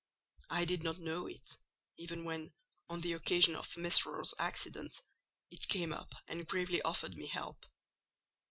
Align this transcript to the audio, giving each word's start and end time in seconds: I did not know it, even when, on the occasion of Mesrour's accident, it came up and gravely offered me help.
I 0.49 0.65
did 0.65 0.81
not 0.81 0.97
know 0.97 1.27
it, 1.27 1.57
even 1.97 2.23
when, 2.25 2.51
on 2.89 3.01
the 3.01 3.13
occasion 3.13 3.55
of 3.55 3.77
Mesrour's 3.77 4.33
accident, 4.39 4.99
it 5.51 5.67
came 5.67 5.93
up 5.93 6.11
and 6.27 6.47
gravely 6.47 6.81
offered 6.81 7.15
me 7.15 7.27
help. 7.27 7.63